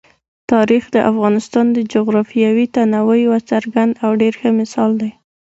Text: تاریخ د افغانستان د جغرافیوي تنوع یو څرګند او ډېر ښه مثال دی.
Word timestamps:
تاریخ 0.51 0.83
د 0.95 0.97
افغانستان 1.11 1.65
د 1.73 1.77
جغرافیوي 1.93 2.65
تنوع 2.75 3.17
یو 3.25 3.35
څرګند 3.51 3.91
او 4.05 4.09
ډېر 4.21 4.33
ښه 4.39 4.49
مثال 4.59 4.91
دی. 5.01 5.11